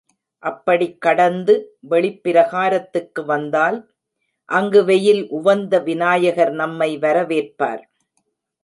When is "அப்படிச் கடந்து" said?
0.43-1.53